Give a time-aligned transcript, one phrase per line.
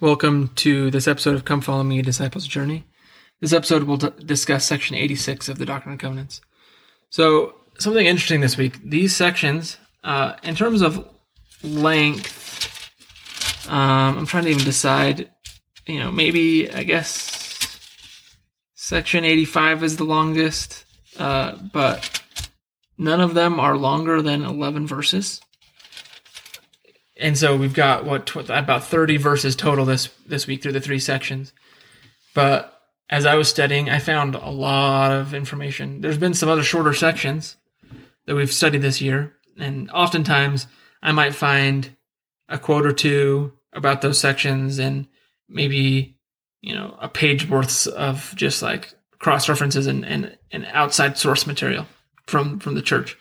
[0.00, 2.86] Welcome to this episode of Come Follow Me, Disciple's Journey.
[3.40, 6.40] This episode will discuss section 86 of the Doctrine and Covenants.
[7.10, 8.80] So, something interesting this week.
[8.82, 11.06] These sections, uh, in terms of
[11.62, 12.88] length,
[13.68, 15.30] um, I'm trying to even decide,
[15.86, 17.78] you know, maybe, I guess,
[18.76, 20.86] section 85 is the longest,
[21.18, 22.22] uh, but
[22.96, 25.42] none of them are longer than 11 verses
[27.20, 30.80] and so we've got what tw- about 30 verses total this this week through the
[30.80, 31.52] three sections.
[32.34, 32.76] But
[33.08, 36.00] as i was studying i found a lot of information.
[36.00, 37.56] There's been some other shorter sections
[38.26, 39.34] that we've studied this year.
[39.58, 40.66] And oftentimes
[41.02, 41.94] i might find
[42.48, 45.06] a quote or two about those sections and
[45.48, 46.16] maybe
[46.60, 51.46] you know a page worth of just like cross references and, and, and outside source
[51.46, 51.86] material
[52.26, 53.16] from from the church.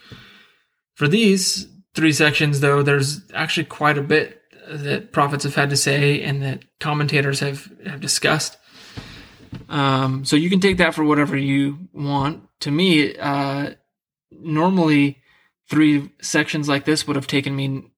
[0.95, 1.67] For these
[2.00, 6.42] three sections, though, there's actually quite a bit that prophets have had to say and
[6.42, 8.55] that commentators have, have discussed.
[9.67, 12.44] Um, so you can take that for whatever you want.
[12.61, 13.72] To me, uh,
[14.31, 15.22] normally
[15.70, 17.92] three sections like this would have taken me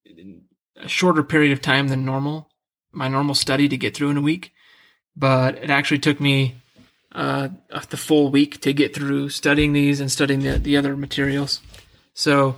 [0.77, 2.49] a shorter period of time than normal,
[2.91, 4.51] my normal study to get through in a week.
[5.15, 6.55] But it actually took me
[7.11, 7.49] uh,
[7.91, 11.61] the full week to get through studying these and studying the, the other materials.
[12.15, 12.55] So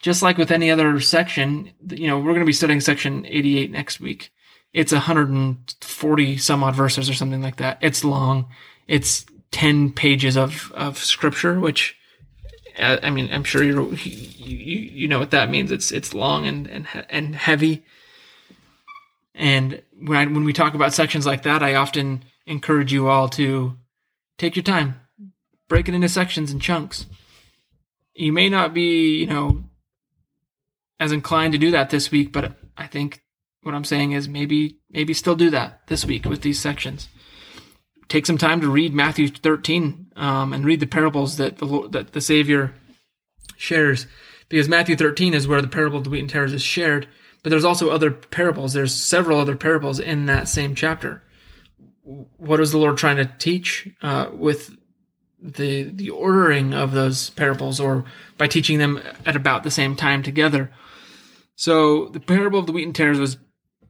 [0.00, 3.70] just like with any other section, you know, we're going to be studying section 88
[3.70, 4.32] next week.
[4.72, 7.78] It's 140 some odd verses or something like that.
[7.80, 8.48] It's long.
[8.86, 11.96] It's 10 pages of, of scripture, which,
[12.78, 15.70] uh, I mean, I'm sure you you, you know what that means.
[15.70, 17.84] It's, it's long and, and, and heavy.
[19.34, 23.28] And when I, when we talk about sections like that, I often encourage you all
[23.30, 23.76] to
[24.38, 25.00] take your time,
[25.68, 27.06] break it into sections and chunks.
[28.14, 29.64] You may not be, you know,
[31.00, 33.22] as inclined to do that this week, but I think
[33.62, 37.08] what I'm saying is maybe maybe still do that this week with these sections.
[38.08, 42.12] Take some time to read Matthew 13 um, and read the parables that the that
[42.12, 42.74] the Savior
[43.56, 44.06] shares,
[44.48, 47.08] because Matthew 13 is where the parable of the wheat and tares is shared.
[47.42, 48.74] But there's also other parables.
[48.74, 51.22] There's several other parables in that same chapter.
[52.02, 54.76] What is the Lord trying to teach uh, with
[55.40, 58.04] the the ordering of those parables, or
[58.36, 60.70] by teaching them at about the same time together?
[61.60, 63.36] So the parable of the wheat and tares was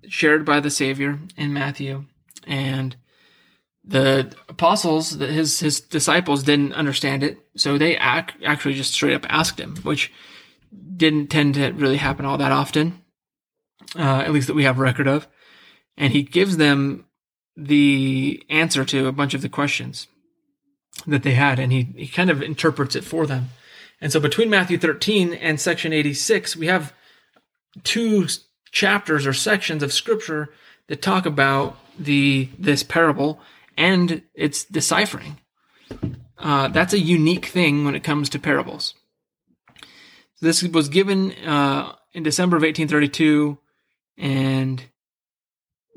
[0.08, 2.04] shared by the Savior in Matthew,
[2.44, 2.96] and
[3.84, 9.24] the apostles, his his disciples, didn't understand it, so they ac- actually just straight up
[9.28, 10.12] asked him, which
[10.96, 13.04] didn't tend to really happen all that often,
[13.96, 15.28] uh, at least that we have record of.
[15.96, 17.06] And he gives them
[17.56, 20.08] the answer to a bunch of the questions
[21.06, 23.50] that they had, and he, he kind of interprets it for them.
[24.00, 26.92] And so between Matthew 13 and section 86, we have
[27.84, 28.26] two
[28.72, 30.50] chapters or sections of scripture
[30.88, 33.40] that talk about the this parable
[33.76, 35.38] and its deciphering.
[36.38, 38.94] Uh, that's a unique thing when it comes to parables.
[40.40, 43.58] This was given uh, in December of 1832,
[44.16, 44.82] and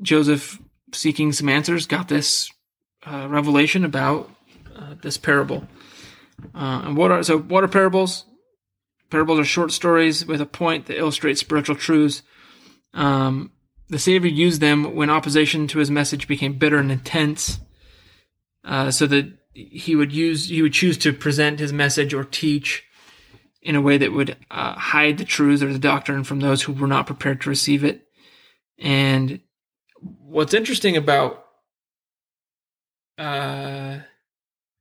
[0.02, 0.58] Joseph,
[0.92, 2.50] seeking some answers, got this
[3.06, 4.30] uh, revelation about
[4.76, 5.66] uh, this parable.
[6.54, 7.38] Uh, and what are so?
[7.38, 8.26] What are parables?
[9.14, 12.24] Parables are short stories with a point that illustrates spiritual truths.
[12.94, 13.52] Um,
[13.88, 17.60] the Savior used them when opposition to his message became bitter and intense,
[18.64, 22.82] uh, so that he would use he would choose to present his message or teach
[23.62, 26.72] in a way that would uh, hide the truths or the doctrine from those who
[26.72, 28.08] were not prepared to receive it.
[28.80, 29.38] And
[30.00, 31.44] what's interesting about
[33.16, 33.98] uh,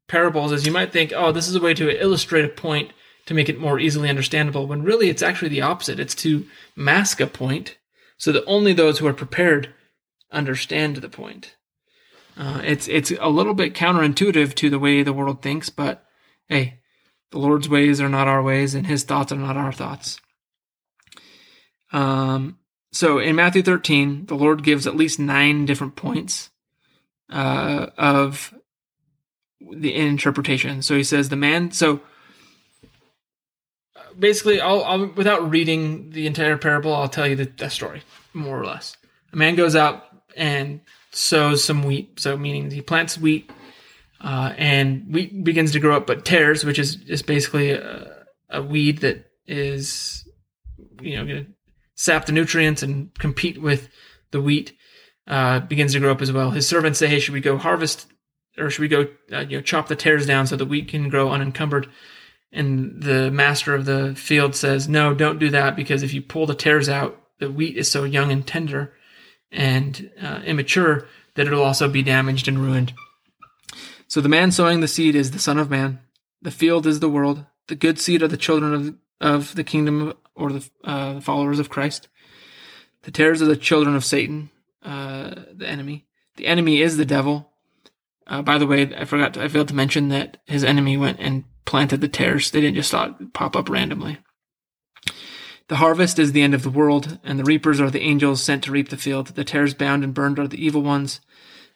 [0.07, 2.93] parables is you might think, oh, this is a way to illustrate a point
[3.25, 5.99] to make it more easily understandable when really it's actually the opposite.
[5.99, 6.45] It's to
[6.75, 7.77] mask a point
[8.17, 9.73] so that only those who are prepared
[10.31, 11.55] understand the point.
[12.35, 16.05] Uh, it's it's a little bit counterintuitive to the way the world thinks, but
[16.47, 16.79] hey,
[17.31, 20.19] the Lord's ways are not our ways, and His thoughts are not our thoughts.
[21.91, 22.57] Um,
[22.91, 26.49] so in Matthew 13, the Lord gives at least nine different points
[27.29, 28.53] uh, of
[29.59, 30.81] the interpretation.
[30.81, 31.71] So He says the man.
[31.71, 32.01] So
[34.17, 38.01] basically, I'll, I'll, without reading the entire parable, I'll tell you the, the story
[38.33, 38.95] more or less.
[39.31, 40.03] A man goes out
[40.35, 40.81] and
[41.11, 43.51] sows some wheat, so meaning he plants wheat,
[44.21, 48.61] uh, and wheat begins to grow up, but tares, which is just basically a, a
[48.61, 50.27] weed that is,
[51.01, 51.51] you know, going to
[51.95, 53.89] sap the nutrients and compete with
[54.31, 54.75] the wheat,
[55.27, 56.51] uh, begins to grow up as well.
[56.51, 58.07] His servants say, "Hey, should we go harvest,
[58.57, 61.09] or should we go, uh, you know, chop the tares down so the wheat can
[61.09, 61.87] grow unencumbered?"
[62.53, 66.45] And the master of the field says, No, don't do that because if you pull
[66.45, 68.93] the tares out, the wheat is so young and tender
[69.51, 72.93] and uh, immature, that it'll also be damaged and ruined.
[74.07, 75.99] So the man sowing the seed is the Son of Man.
[76.41, 77.45] The field is the world.
[77.67, 81.69] The good seed are the children of, of the kingdom or the, uh, followers of
[81.69, 82.07] Christ.
[83.03, 84.51] The tares are the children of Satan,
[84.83, 86.05] uh, the enemy.
[86.35, 87.49] The enemy is the devil.
[88.27, 91.19] Uh, by the way, I forgot, to, I failed to mention that his enemy went
[91.19, 92.51] and planted the tares.
[92.51, 92.93] They didn't just
[93.33, 94.19] pop up randomly.
[95.69, 98.63] The harvest is the end of the world, and the reapers are the angels sent
[98.63, 99.27] to reap the field.
[99.27, 101.21] The tares bound and burned are the evil ones.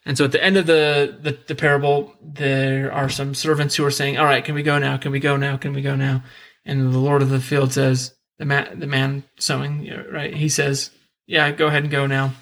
[0.04, 3.84] And so at the end of the, the, the, parable, there are some servants who
[3.84, 4.96] are saying, All right, can we go now?
[4.96, 5.56] Can we go now?
[5.56, 6.22] Can we go now?
[6.64, 10.34] And the Lord of the field says, The man, the man sowing, right?
[10.34, 10.90] He says,
[11.26, 12.32] Yeah, go ahead and go now.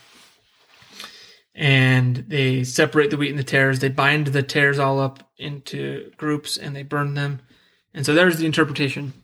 [1.57, 3.79] And they separate the wheat and the tares.
[3.79, 7.41] They bind the tares all up into groups and they burn them.
[7.95, 9.15] And so there's the interpretation.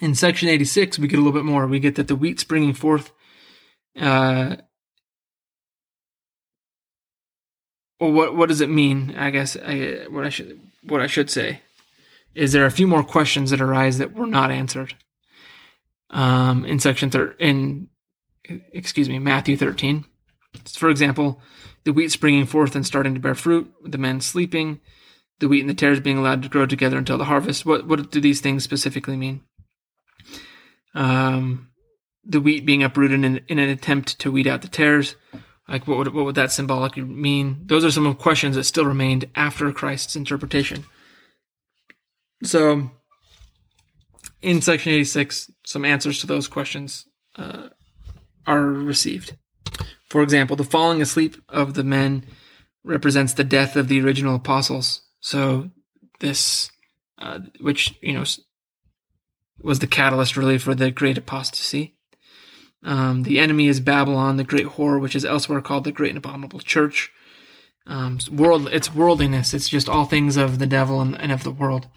[0.00, 1.66] In section 86, we get a little bit more.
[1.66, 3.12] We get that the wheat springing forth
[3.98, 4.56] uh,
[7.98, 9.14] well, what what does it mean?
[9.16, 11.60] I guess I, what I should what I should say
[12.34, 14.94] is there are a few more questions that arise that were not answered.
[16.10, 17.88] Um, in section thir- in
[18.72, 20.06] excuse me Matthew thirteen,
[20.66, 21.40] for example,
[21.84, 24.80] the wheat springing forth and starting to bear fruit, the men sleeping,
[25.38, 27.64] the wheat and the tares being allowed to grow together until the harvest.
[27.64, 29.42] What what do these things specifically mean?
[30.94, 31.70] Um,
[32.24, 35.16] the wheat being uprooted in, in an attempt to weed out the tares
[35.70, 37.62] like, what would, what would that symbolically mean?
[37.66, 40.84] Those are some questions that still remained after Christ's interpretation.
[42.42, 42.90] So,
[44.42, 47.06] in section 86, some answers to those questions
[47.36, 47.68] uh,
[48.48, 49.36] are received.
[50.10, 52.26] For example, the falling asleep of the men
[52.84, 55.02] represents the death of the original apostles.
[55.20, 55.70] So,
[56.18, 56.70] this,
[57.18, 58.24] uh, which, you know,
[59.62, 61.94] was the catalyst really for the great apostasy.
[62.82, 66.18] Um, the enemy is Babylon, the great whore, which is elsewhere called the great and
[66.18, 67.12] abominable church.
[67.86, 69.54] Um, world, it's worldliness.
[69.54, 71.88] It's just all things of the devil and, and of the world.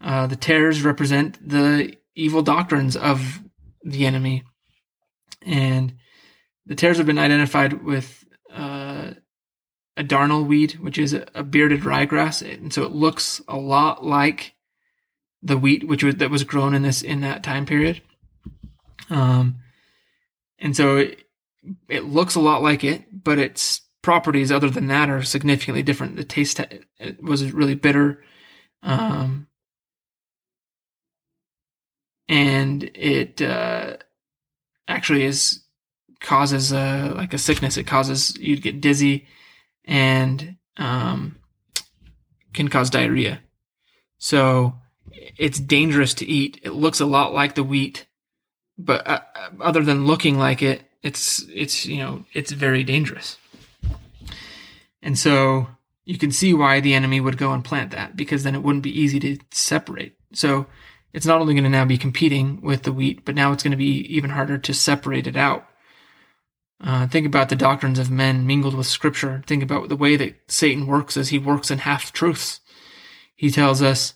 [0.00, 3.40] Uh, the tares represent the evil doctrines of
[3.82, 4.44] the enemy,
[5.42, 5.94] and
[6.66, 9.12] the tares have been identified with uh,
[9.96, 14.54] a darnel weed, which is a, bearded ryegrass, and so it looks a lot like
[15.42, 18.00] the wheat which was that was grown in this in that time period.
[19.10, 19.56] Um,
[20.58, 21.24] and so it,
[21.88, 26.16] it looks a lot like it, but its properties other than that are significantly different.
[26.16, 26.60] The taste
[27.20, 28.22] was really bitter.
[28.82, 29.48] Um,
[32.28, 33.96] and it uh,
[34.88, 35.63] actually is
[36.24, 37.76] causes a, like a sickness.
[37.76, 39.26] It causes you to get dizzy
[39.84, 41.36] and um,
[42.52, 43.40] can cause diarrhea.
[44.18, 44.74] So
[45.12, 46.60] it's dangerous to eat.
[46.64, 48.06] It looks a lot like the wheat,
[48.76, 49.20] but uh,
[49.60, 53.36] other than looking like it, it's it's you know it's very dangerous.
[55.02, 55.68] And so
[56.06, 58.82] you can see why the enemy would go and plant that because then it wouldn't
[58.82, 60.16] be easy to separate.
[60.32, 60.66] So
[61.12, 63.70] it's not only going to now be competing with the wheat, but now it's going
[63.72, 65.66] to be even harder to separate it out.
[66.80, 69.42] Uh, think about the doctrines of men mingled with scripture.
[69.46, 72.60] Think about the way that Satan works as he works in half truths.
[73.36, 74.14] He tells us,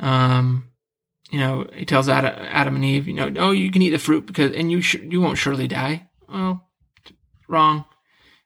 [0.00, 0.68] um,
[1.30, 4.26] you know, he tells Adam and Eve, you know, oh, you can eat the fruit
[4.26, 6.08] because, and you sh- you won't surely die.
[6.28, 6.68] Well,
[7.48, 7.84] wrong,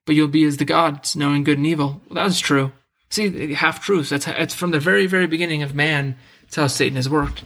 [0.07, 2.03] but you'll be as the gods, knowing good and evil.
[2.11, 2.73] Well, true.
[3.11, 4.11] See, half truths.
[4.11, 6.17] That's it's from the very very beginning of man.
[6.43, 7.45] That's how Satan has worked.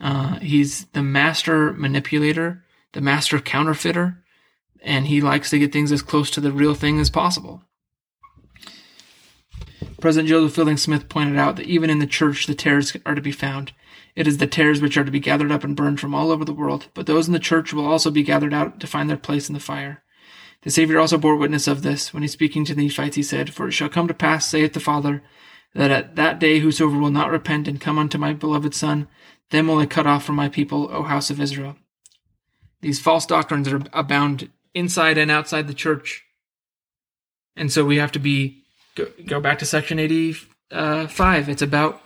[0.00, 4.22] Uh, he's the master manipulator, the master counterfeiter,
[4.82, 7.62] and he likes to get things as close to the real thing as possible.
[10.00, 13.20] President Joseph Fielding Smith pointed out that even in the church, the tares are to
[13.20, 13.72] be found.
[14.14, 16.44] It is the tares which are to be gathered up and burned from all over
[16.44, 19.16] the world, but those in the church will also be gathered out to find their
[19.16, 20.02] place in the fire.
[20.62, 22.12] The Saviour also bore witness of this.
[22.12, 24.72] When he speaking to the Nephites, he said, For it shall come to pass, saith
[24.72, 25.22] the Father,
[25.74, 29.06] that at that day whosoever will not repent and come unto my beloved Son,
[29.50, 31.76] them will I cut off from my people, O house of Israel.
[32.80, 36.24] These false doctrines are abound inside and outside the church.
[37.56, 38.62] And so we have to be,
[38.94, 40.48] go, go back to section 85.
[40.70, 42.02] Uh, it's about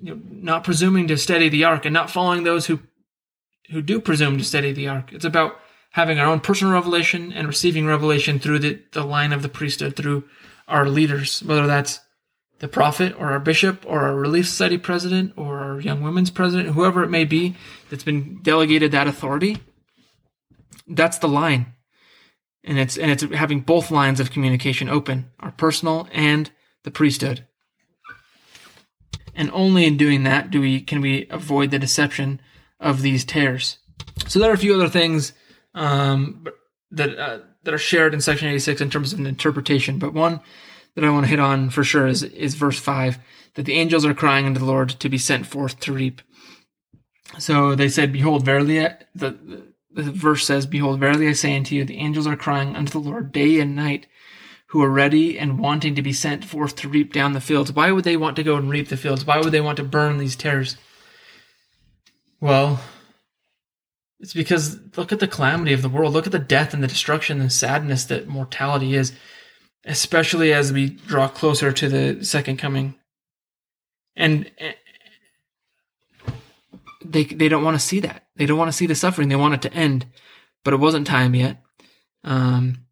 [0.00, 2.80] you know, not presuming to steady the ark and not following those who
[3.70, 5.10] who do presume to steady the ark.
[5.12, 5.58] It's about
[5.92, 9.96] having our own personal revelation and receiving revelation through the, the line of the priesthood,
[9.96, 10.24] through
[10.68, 12.00] our leaders, whether that's
[12.58, 16.74] the prophet or our bishop or our Relief Society president or our Young Women's president,
[16.74, 17.56] whoever it may be
[17.90, 19.58] that's been delegated that authority.
[20.86, 21.74] That's the line.
[22.62, 26.50] And it's and it's having both lines of communication open, our personal and
[26.84, 27.46] the priesthood
[29.34, 32.40] and only in doing that do we can we avoid the deception
[32.80, 33.78] of these tares.
[34.28, 35.32] So there are a few other things
[35.74, 36.46] um,
[36.90, 40.40] that uh, that are shared in section 86 in terms of an interpretation, but one
[40.94, 43.18] that I want to hit on for sure is is verse 5
[43.54, 46.22] that the angels are crying unto the Lord to be sent forth to reap.
[47.38, 48.78] So they said, Behold, verily,
[49.14, 52.92] the, the verse says, Behold, verily I say unto you, the angels are crying unto
[52.92, 54.06] the Lord day and night,
[54.68, 57.72] who are ready and wanting to be sent forth to reap down the fields.
[57.72, 59.24] Why would they want to go and reap the fields?
[59.24, 60.76] Why would they want to burn these tares?
[62.40, 62.80] Well,
[64.18, 66.12] it's because look at the calamity of the world.
[66.12, 69.12] Look at the death and the destruction and sadness that mortality is,
[69.84, 72.94] especially as we draw closer to the second coming.
[74.16, 74.50] And
[77.14, 78.26] they they don't want to see that.
[78.34, 79.28] They don't want to see the suffering.
[79.28, 80.06] They want it to end,
[80.64, 81.62] but it wasn't time yet.
[82.24, 82.86] Um,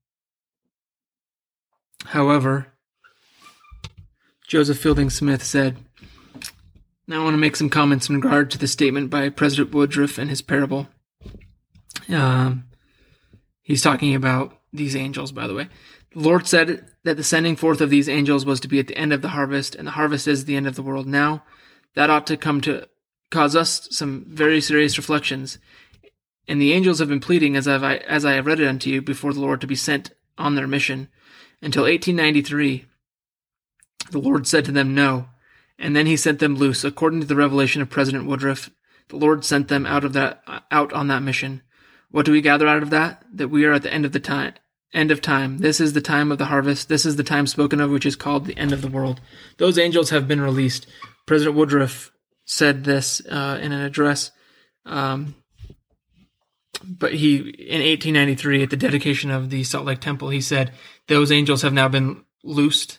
[2.05, 2.69] however,
[4.47, 5.77] Joseph Fielding Smith said,
[7.09, 10.19] "Now I want to make some comments in regard to the statement by President Woodruff
[10.19, 10.89] and his parable."
[12.09, 12.67] Um,
[13.61, 15.69] he's talking about these angels, by the way.
[16.13, 18.97] The Lord said that the sending forth of these angels was to be at the
[18.97, 21.43] end of the harvest, and the harvest is the end of the world now.
[21.95, 22.87] That ought to come to
[23.33, 25.59] cause us some very serious reflections.
[26.47, 29.03] And the angels have been pleading, as, I've, as I have read it unto you,
[29.03, 31.09] before the Lord to be sent on their mission.
[31.61, 32.85] Until 1893,
[34.11, 35.27] the Lord said to them, No.
[35.79, 36.85] And then he sent them loose.
[36.85, 38.71] According to the revelation of President Woodruff,
[39.09, 41.63] the Lord sent them out of that out on that mission.
[42.11, 43.25] What do we gather out of that?
[43.33, 44.55] That we are at the end of the time
[44.93, 45.59] end of time.
[45.59, 46.89] This is the time of the harvest.
[46.89, 49.21] This is the time spoken of, which is called the end of the world.
[49.59, 50.87] Those angels have been released.
[51.27, 52.12] President Woodruff
[52.45, 54.31] said this uh, in an address.
[54.85, 55.35] Um,
[56.85, 60.73] but he, in 1893, at the dedication of the Salt Lake Temple, he said,
[61.07, 62.99] Those angels have now been loosed,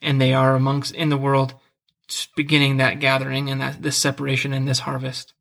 [0.00, 1.54] and they are amongst in the world,
[2.36, 5.34] beginning that gathering and that this separation and this harvest.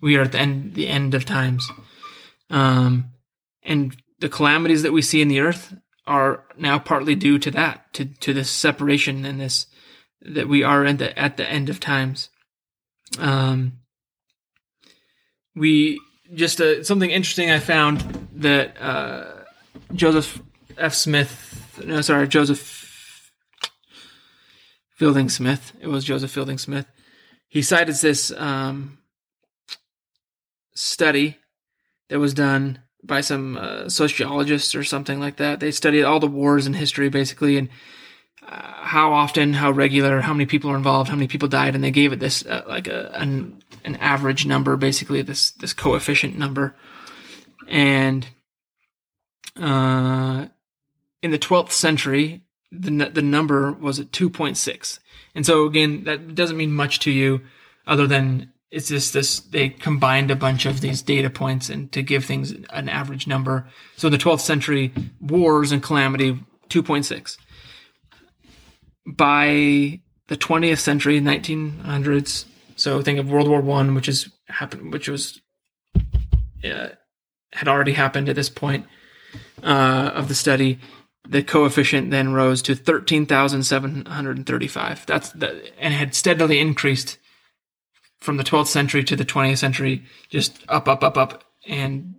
[0.00, 1.70] We are at the end, the end of times.
[2.50, 3.12] Um,
[3.62, 5.74] and the calamities that we see in the earth
[6.06, 9.66] are now partly due to that, to, to this separation and this,
[10.20, 12.28] that we are at the, at the end of times.
[13.18, 13.78] Um,
[15.54, 16.00] we
[16.34, 19.44] just uh, something interesting I found that uh,
[19.94, 20.40] Joseph
[20.78, 20.94] F.
[20.94, 23.30] Smith, no, sorry, Joseph
[24.96, 25.72] Fielding Smith.
[25.80, 26.86] It was Joseph Fielding Smith.
[27.48, 28.98] He cited this um,
[30.74, 31.38] study
[32.08, 35.60] that was done by some uh, sociologists or something like that.
[35.60, 37.68] They studied all the wars in history, basically, and
[38.46, 41.82] uh, how often, how regular, how many people are involved, how many people died, and
[41.82, 46.36] they gave it this uh, like a an, an average number, basically this this coefficient
[46.38, 46.74] number,
[47.68, 48.26] and
[49.60, 50.46] uh,
[51.22, 54.98] in the 12th century, the the number was at 2.6,
[55.34, 57.42] and so again, that doesn't mean much to you,
[57.86, 62.02] other than it's just this they combined a bunch of these data points and to
[62.02, 63.68] give things an average number.
[63.96, 67.36] So in the 12th century, wars and calamity 2.6
[69.06, 72.46] by the 20th century, 1900s.
[72.76, 75.40] So think of World War One, which is happened, which was
[76.64, 76.88] uh,
[77.52, 78.86] had already happened at this point
[79.62, 80.78] uh, of the study.
[81.28, 85.06] The coefficient then rose to 13,735.
[85.06, 87.18] That's the, and had steadily increased
[88.20, 91.44] from the 12th century to the 20th century, just up, up, up, up.
[91.66, 92.14] And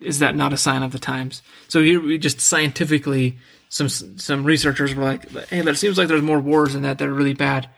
[0.00, 1.42] is that not a sign of the times?
[1.68, 6.22] So here we just scientifically some some researchers were like, "Hey, it seems like there's
[6.22, 7.68] more wars in that that are really bad."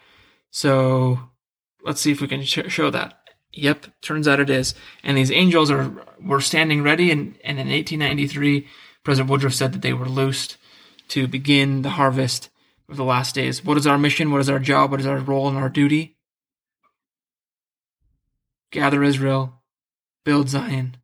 [0.51, 1.21] So
[1.83, 3.19] let's see if we can sh- show that.
[3.53, 4.75] Yep, turns out it is.
[5.03, 8.67] And these angels are were standing ready, and, and in 1893,
[9.03, 10.57] President Woodruff said that they were loosed
[11.09, 12.51] to begin the harvest
[12.89, 13.65] of the last days.
[13.65, 14.31] What is our mission?
[14.31, 14.91] What is our job?
[14.91, 16.17] What is our role and our duty?
[18.71, 19.55] Gather Israel,
[20.25, 20.97] build Zion.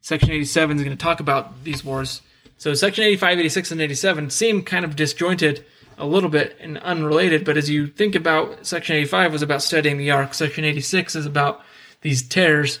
[0.00, 2.22] Section 87 is going to talk about these wars
[2.58, 5.64] so section 85, 86, and 87 seem kind of disjointed
[5.98, 9.98] a little bit and unrelated, but as you think about section 85 was about studying
[9.98, 11.62] the ark, section 86 is about
[12.02, 12.80] these tares,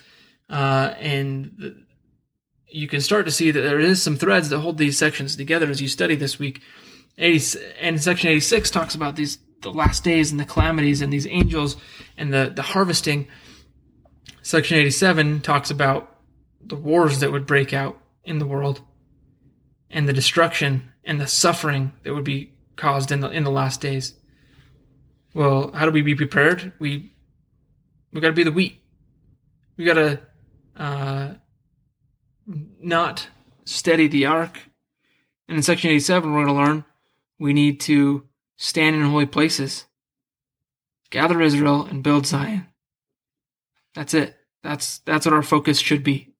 [0.50, 1.76] uh, and the,
[2.68, 5.68] you can start to see that there is some threads that hold these sections together
[5.68, 6.60] as you study this week.
[7.18, 11.26] 80, and section 86 talks about these the last days and the calamities and these
[11.26, 11.76] angels
[12.16, 13.26] and the, the harvesting.
[14.42, 16.18] Section 87 talks about
[16.60, 18.80] the wars that would break out in the world
[19.90, 23.80] and the destruction and the suffering that would be caused in the in the last
[23.80, 24.14] days.
[25.34, 26.72] Well, how do we be prepared?
[26.78, 27.12] We
[28.12, 28.80] we got to be the wheat.
[29.76, 30.20] We got to
[30.76, 31.34] uh,
[32.46, 33.28] not
[33.64, 34.58] steady the ark.
[35.48, 36.84] And in section 87, we're going to learn
[37.38, 38.26] we need to
[38.56, 39.84] stand in holy places,
[41.10, 42.66] gather Israel, and build Zion.
[43.94, 44.36] That's it.
[44.62, 46.34] That's that's what our focus should be.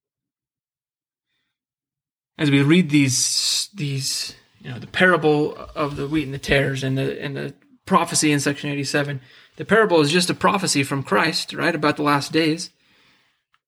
[2.38, 6.82] As we read these these you know the parable of the wheat and the tares
[6.82, 9.20] and the and the prophecy in section 87
[9.56, 12.70] the parable is just a prophecy from christ right about the last days.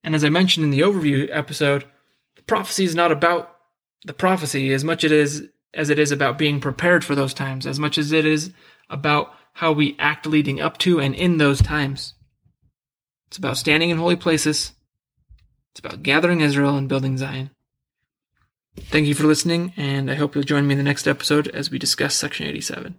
[0.05, 1.85] And as i mentioned in the overview episode
[2.37, 3.57] the prophecy is not about
[4.05, 7.67] the prophecy as much it is as it is about being prepared for those times
[7.67, 8.53] as much as it is
[8.91, 12.15] about how we act leading up to and in those times.
[13.27, 14.73] It's about standing in holy places.
[15.73, 17.51] It's about gathering israel and building zion
[18.79, 21.71] Thank you for listening, and I hope you'll join me in the next episode as
[21.71, 22.99] we discuss Section 87.